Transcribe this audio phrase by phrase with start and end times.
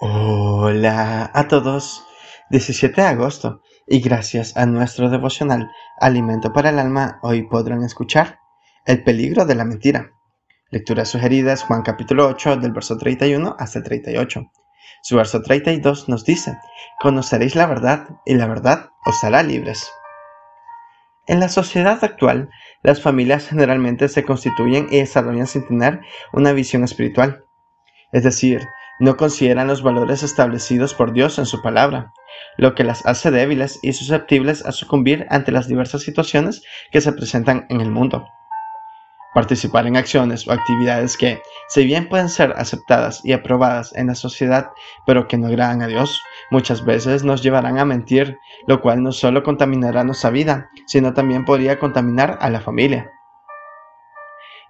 [0.00, 2.04] Hola a todos.
[2.50, 5.70] 17 de agosto y gracias a nuestro devocional
[6.00, 8.40] Alimento para el Alma, hoy podrán escuchar
[8.86, 10.10] El peligro de la mentira.
[10.70, 14.50] Lecturas sugeridas Juan capítulo 8 del verso 31 hasta el 38.
[15.04, 16.58] Su verso 32 nos dice,
[17.00, 19.88] Conoceréis la verdad y la verdad os hará libres.
[21.28, 22.50] En la sociedad actual,
[22.82, 26.00] las familias generalmente se constituyen y desarrollan sin tener
[26.32, 27.44] una visión espiritual.
[28.10, 28.66] Es decir,
[28.98, 32.12] no consideran los valores establecidos por Dios en su palabra,
[32.56, 37.12] lo que las hace débiles y susceptibles a sucumbir ante las diversas situaciones que se
[37.12, 38.26] presentan en el mundo.
[39.34, 44.14] Participar en acciones o actividades que, si bien pueden ser aceptadas y aprobadas en la
[44.14, 44.70] sociedad,
[45.06, 46.22] pero que no agradan a Dios,
[46.52, 48.38] muchas veces nos llevarán a mentir,
[48.68, 53.10] lo cual no solo contaminará nuestra vida, sino también podría contaminar a la familia.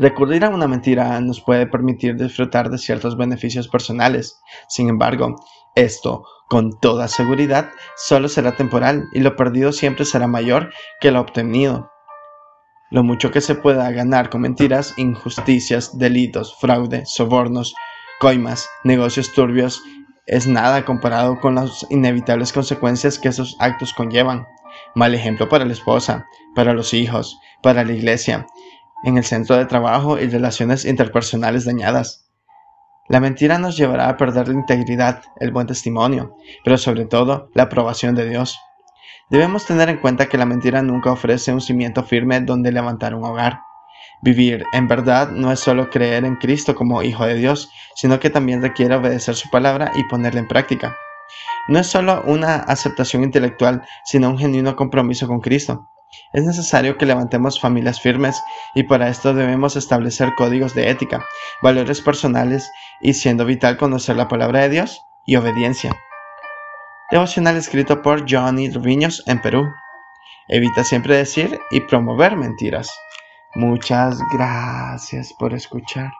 [0.00, 4.40] Recurrir a una mentira nos puede permitir disfrutar de ciertos beneficios personales.
[4.66, 5.36] Sin embargo,
[5.74, 11.20] esto, con toda seguridad, solo será temporal y lo perdido siempre será mayor que lo
[11.20, 11.90] obtenido.
[12.90, 17.74] Lo mucho que se pueda ganar con mentiras, injusticias, delitos, fraude, sobornos,
[18.20, 19.82] coimas, negocios turbios,
[20.24, 24.46] es nada comparado con las inevitables consecuencias que esos actos conllevan.
[24.94, 28.46] Mal ejemplo para la esposa, para los hijos, para la iglesia
[29.04, 32.30] en el centro de trabajo y relaciones interpersonales dañadas.
[33.08, 37.64] La mentira nos llevará a perder la integridad, el buen testimonio, pero sobre todo la
[37.64, 38.58] aprobación de Dios.
[39.30, 43.24] Debemos tener en cuenta que la mentira nunca ofrece un cimiento firme donde levantar un
[43.24, 43.60] hogar.
[44.22, 48.30] Vivir en verdad no es solo creer en Cristo como Hijo de Dios, sino que
[48.30, 50.94] también requiere obedecer su palabra y ponerla en práctica.
[51.68, 55.88] No es solo una aceptación intelectual, sino un genuino compromiso con Cristo.
[56.32, 58.40] Es necesario que levantemos familias firmes
[58.74, 61.24] y para esto debemos establecer códigos de ética,
[61.62, 65.96] valores personales y siendo vital conocer la palabra de Dios y obediencia.
[67.10, 69.68] Devocional escrito por Johnny Rubiños en Perú.
[70.48, 72.90] Evita siempre decir y promover mentiras.
[73.54, 76.12] Muchas gracias por escuchar.